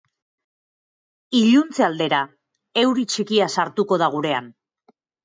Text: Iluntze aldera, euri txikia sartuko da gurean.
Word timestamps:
Iluntze 1.39 1.85
aldera, 1.87 2.21
euri 2.85 3.05
txikia 3.17 3.49
sartuko 3.57 4.01
da 4.05 4.09
gurean. 4.17 4.49